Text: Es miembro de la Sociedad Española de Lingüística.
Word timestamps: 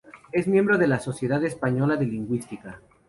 Es 0.31 0.47
miembro 0.47 0.79
de 0.79 0.87
la 0.87 0.99
Sociedad 0.99 1.43
Española 1.45 1.95
de 1.95 2.07
Lingüística. 2.07 2.81